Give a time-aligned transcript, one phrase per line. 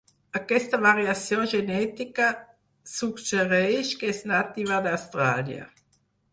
[0.37, 2.31] Aquesta variació genètica
[2.95, 5.73] suggereix que és nativa d'Austràlia.